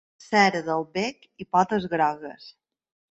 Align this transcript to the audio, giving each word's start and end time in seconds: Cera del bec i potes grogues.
Cera 0.27 0.61
del 0.69 0.85
bec 0.95 1.27
i 1.45 1.47
potes 1.57 1.85
grogues. 1.91 2.49